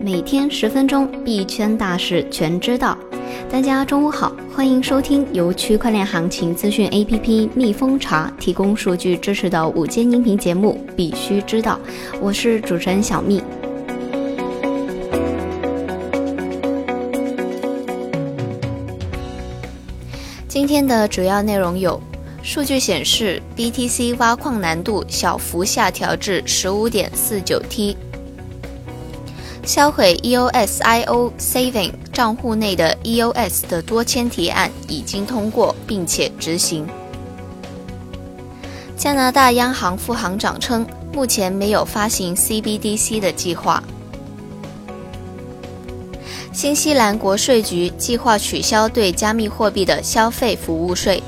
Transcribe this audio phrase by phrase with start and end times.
[0.00, 2.96] 每天十分钟，币圈大事全知道。
[3.50, 11.78] 大家中午好，欢迎收听由区块链行情资讯 APP 蜜蜂茶提供数据支持的午间音频节目《必须知道》，
[12.20, 13.42] 我是主持人小蜜。
[20.46, 22.00] 今天的主要内容有：
[22.42, 27.96] 数据显示，BTC 挖矿难度小幅下调至十五点四九 T。
[29.78, 36.84] 销毁 EOSIO Saving 账户内的 EOS 的多签提案已经通过并且执行。
[38.96, 43.80] 加拿大央行副行长称，目前没有发行 CBDC 的计划。
[46.52, 51.22] 新西兰国税局计划取消对加密货币的消费服务税。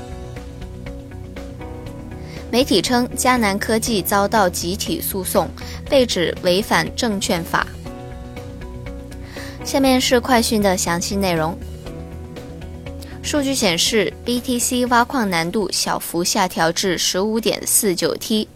[2.51, 5.47] 媒体称，迦南科技遭到集体诉讼，
[5.89, 7.65] 被指违反证券法。
[9.71, 11.57] 下面是快讯的详细内容。
[13.23, 18.49] 数据显示，BTC 挖矿难度小幅下调至十五点四九 T。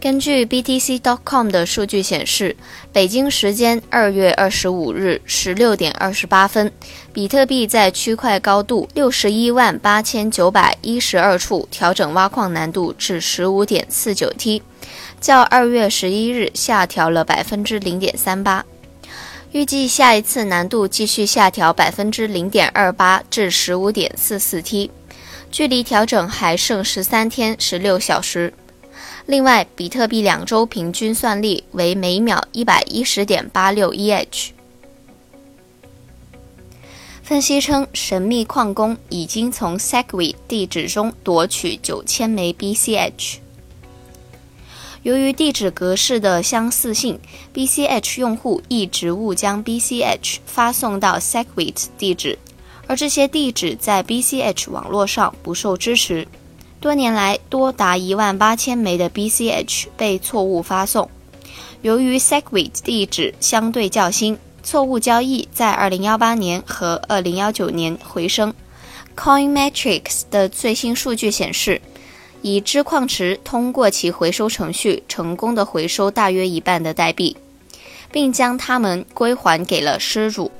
[0.00, 2.56] 根据 BTC.com 的数据显示，
[2.94, 6.72] 北京时间二月二十五日十六点二十八分，
[7.12, 14.62] 比特币在区块高度六十一万八千九百一十二处调整挖矿难度至十五点四九 T，
[15.20, 18.64] 较二月十一日下调了百分之零点三八。
[19.52, 24.90] 预计下一次难度继续下调百分之零点二八至十五点四四 T，
[25.50, 28.52] 距离调整还剩十三天十六小时。
[29.24, 34.50] 另外，比特币两周平均算力为每秒一百一十点八六 EH。
[37.22, 43.36] 分析称，神秘矿工已经从 Segwit 地址中夺取九千枚 BCH。
[45.04, 47.18] 由于地址格式的相似性
[47.54, 52.38] ，BCH 用户一直误将 BCH 发送到 Segwit 地址，
[52.86, 56.26] 而这些地址在 BCH 网络上不受支持。
[56.80, 61.08] 多年来，多达一万八千枚的 BCH 被错误发送。
[61.82, 68.52] 由于 Segwit 地址相对较新，错误交易在2018年和2019年回升。
[69.16, 71.80] Coinmetrics 的最新数据显示。
[72.42, 77.36] 已知矿池通过其回收程序成功的回收大约一半的代币，
[78.12, 80.50] 并将它们归还给了失主。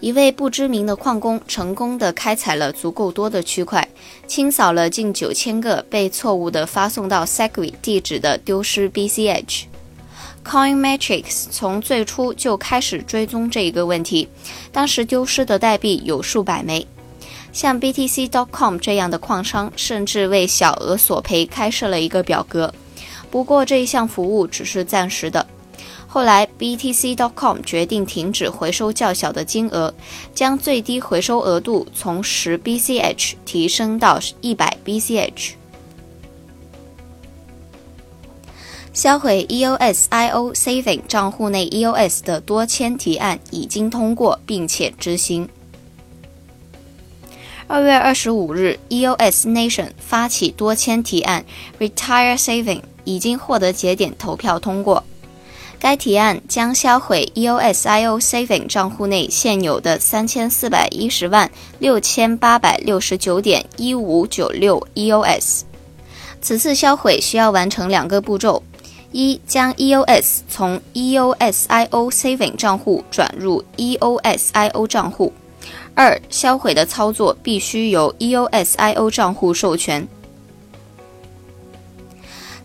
[0.00, 3.88] 一位不知名的矿工成功的开采了足够多的区块，
[4.26, 9.64] 清扫了近九千个被错误的发送到 Segwit 地址的丢失 BCH。
[10.44, 14.28] Coinmetrics 从最初就开始追踪这一个问题，
[14.70, 16.86] 当时丢失的代币有数百枚。
[17.56, 22.70] 像 BTC.com 这样的矿商，甚至为小额索赔开设了一个表格。
[23.30, 25.46] 不过这一项服务只是暂时的。
[26.06, 29.94] 后来 BTC.com 决定停止回收较小的金额，
[30.34, 35.52] 将最低回收额度从十 BCH 提升到一百 BCH。
[38.92, 45.48] 销毁 EOSIO Saving 账户内 EOS 的多签提案已经通过并且执行。
[47.68, 51.44] 二月二十五日，EOS Nation 发起多签提案
[51.80, 55.02] Retire Saving 已经获得节点投票通过。
[55.80, 61.50] 该提案将销毁 EOSIO Saving 账户内现有的三千四百一十万
[61.80, 65.62] 六千八百六十九点一五九六 EOS。
[66.40, 68.62] 此次销毁需要完成两个步骤：
[69.10, 75.32] 一，将 EOS 从 EOSIO Saving 账户转入 EOSIO 账户。
[75.96, 80.06] 二、销毁的操作必须由 EOSIO 账户授权。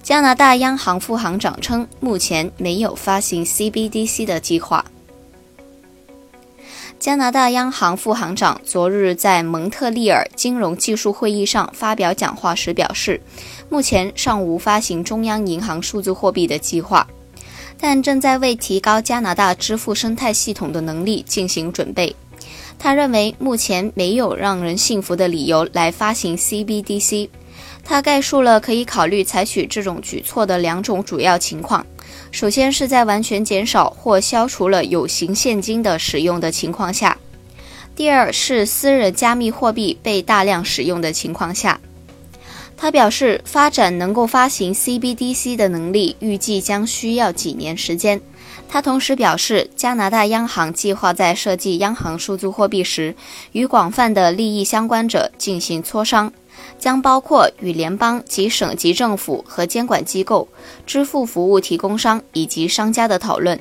[0.04, 4.84] 加拿大央行副行长称，目前没有发行 CBDC 的计划。
[7.00, 13.22] 加拿大央行副行长昨日在蒙特利尔金融技术会议上发表讲话时表示，
[13.70, 17.08] 目前尚无发行中央银行数字货币的计划，
[17.80, 22.14] 但正在为提高加拿大支付生态系统的能力进行准备。
[22.82, 27.30] 他认为目前没有让人信服的理由来发行 CBDC。
[27.84, 31.86] 他概述了可以考虑采取这种举措的两种主要情况：
[32.32, 37.16] 首先是在完全减少或消除了有形现金的使用的情况下；
[37.96, 41.80] 第二是私人加密货币被大量使用的情况下。
[42.76, 48.20] 他表示，发展能够发行 CBDC 的能力预计将需要几年时间。
[48.74, 53.14] 他同时表示，加拿大央行计划在设计央行数字货币时，
[53.52, 56.32] 与广泛的利益相关者进行磋商，
[56.80, 60.48] 将包括与联邦及省级政府和监管机构、
[60.88, 63.60] 支付服务提供商以及商家的讨论。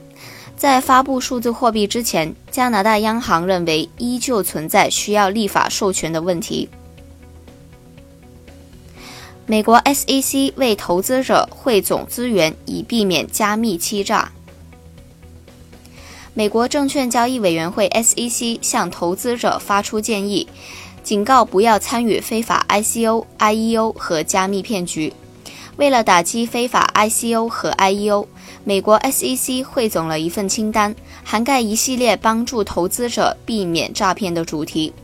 [0.56, 6.68] 在发布数字货币之前，加拿大央行认为依旧存在需要立法授权的问题。
[9.44, 14.30] 美国 SEC 为投资者汇总资源，以避免加密欺诈。
[16.40, 20.48] 美国证券交易委员会 SEC 向投资者发出建议，
[21.02, 25.12] 警告不要参与非法 ICO、IEO 和加密骗局。
[25.76, 28.26] 为了打击非法 ICO 和 IEO，
[28.64, 34.94] 美国 SEC 汇总了一份清单，涵盖一系列帮助投资者避免诈骗的主题，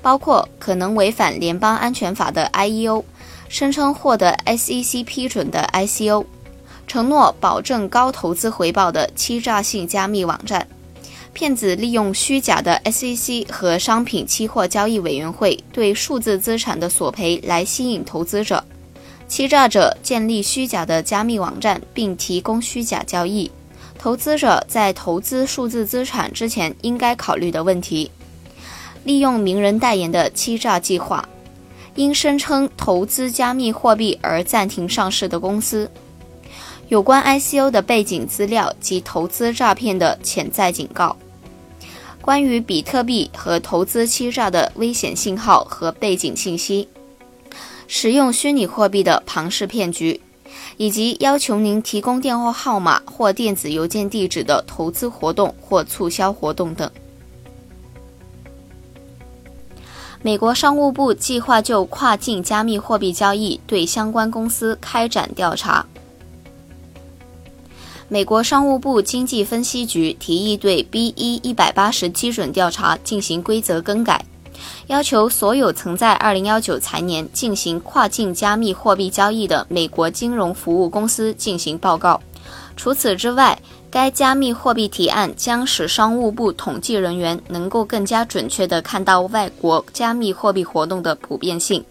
[0.00, 3.04] 包括可能违反联邦安全法的 IEO，
[3.50, 6.24] 声称获得 SEC 批准的 ICO，
[6.86, 10.66] 承诺保证高投资回报的欺诈性加密网站，
[11.38, 18.64] 骗子利用虚假的 SEC 和商品期货交易委员会对数字资产的索赔来吸引投资者。
[19.28, 23.48] 欺诈者建立虚假的加密网站，并提供虚假交易。
[23.96, 28.10] 投资者在投资数字资产之前应该考虑的问题：
[29.04, 31.22] 利用名人代言的欺诈计划；
[31.94, 35.86] 因声称投资加密货币而暂停上市的公司；
[36.88, 41.14] 有关 ICO 的背景资料及投资诈骗的潜在警告；
[42.28, 46.86] 关于比特币和投资欺诈的危险信号和背景信息。
[47.86, 50.20] 使用虚拟货币的庞氏骗局，
[50.76, 56.90] 以及要求您提供电话号码或电子邮件地址的投资活动或促销活动等。
[60.20, 65.86] 美国商务部计划就跨境加密货币交易对相关公司开展调查。
[68.10, 74.24] 美国商务部经济分析局提议对 B 一一百八十基准调查进行规则更改。
[74.86, 82.18] 要求所有曾在2019财年进行跨境加密货币交易的美国金融服务公司进行报告。
[82.78, 83.60] 除此之外，
[83.90, 91.84] 该加密货币提案将使商务部统计人员能够更加准确地看到外国加密货币活动的普遍性。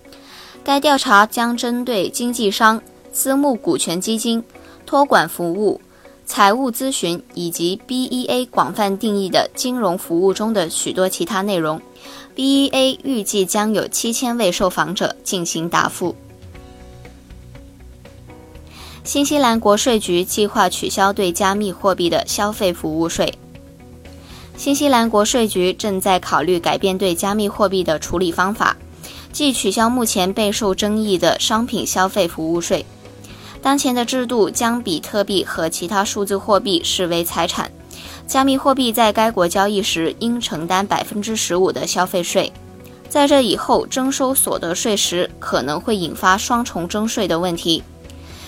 [0.63, 2.81] 该调查将针对经纪商、
[3.13, 4.43] 私募股权基金、
[4.85, 5.79] 托管服务、
[6.27, 11.81] 财务咨询以及 BEA 广泛定义的金融服务中的许多其他内容。
[12.35, 16.15] BEA 预计将有七千位受访者进行答复。
[19.03, 23.33] 新西兰国税局计划取消对加密货币的消费服务税。
[24.57, 28.75] 新西兰国税局正在考虑改变对加密货币的处理方法，
[29.31, 32.85] 即取消目前备受争议的商品消费服务税。
[33.67, 37.69] 当前的制度将比特币和其他数字货币视为财产。
[38.25, 42.49] 加密货币在该国交易时应承担百分之十五的消费税，
[43.09, 47.83] 在这以后征收所得税时可能会引发双重征税的问题。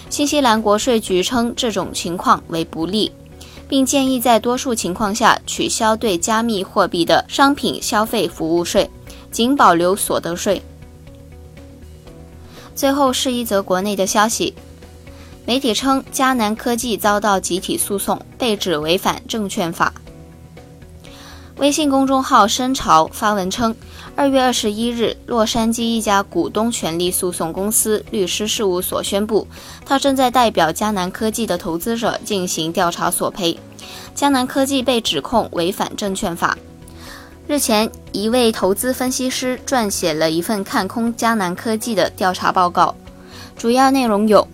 [0.10, 3.12] 新西兰国税局称这种情况为不利，
[3.68, 8.90] 并建议在多数情况下取消对加密货币的商品消费服务税，
[9.30, 10.62] 仅保留所得税。
[12.74, 14.54] 最后是一则国内的消息。
[15.50, 19.92] 媒体称，迦南科技遭到集体诉讼，被指违反证券法。
[21.58, 23.76] 微信公众号“深潮”发文称，
[24.16, 29.48] 二月二十一日，洛杉矶一家股东权利诉讼公司律师事务所宣布，
[29.88, 33.58] 他正在代表迦南科技的投资者进行调查索赔。
[34.16, 36.56] 迦南科技被指控违反证券法。
[37.48, 42.94] 日前，一位投资分析师撰写了一份看空迦南科技的调查报告，
[43.58, 44.48] 主要内容有。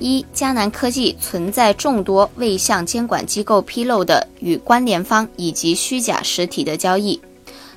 [0.00, 7.20] 一，迦南科技存在众多未向监管机构披露的与关联方以及虚假实体的交易，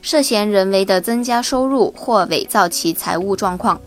[0.01, 3.79] 涉嫌人为的增加收入或伪造其财务状况。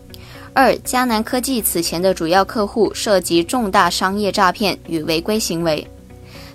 [0.53, 5.87] 二，迦南科技此前的主要客户涉及重大商业诈骗与违规行为。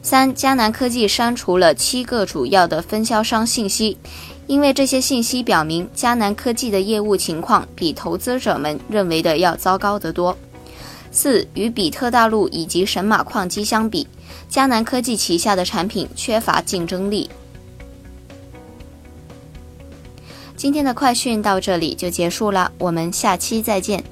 [0.02, 3.96] 三，迦南科技删除了七个主要的分销商信息，
[4.48, 10.36] 因为这些信息表明迦南科技的业务情况比投资者们认为的要糟糕得多。
[11.12, 14.09] 四与比特大陆以及神马矿机相比，
[14.50, 17.31] 迦南科技旗下的产品缺乏竞争力。
[20.57, 24.02] 今天的快讯到这里就结束了，我们下期再见。